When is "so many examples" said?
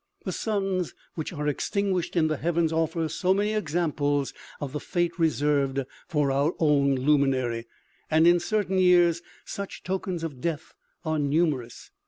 3.07-4.33